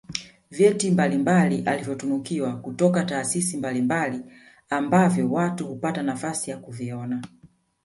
[0.51, 4.21] vyeti mbalimbali alivyotunikiwa kutoka taasisi mbalimbali
[4.69, 7.21] ambavyo watu hupata nafasi ya kuviona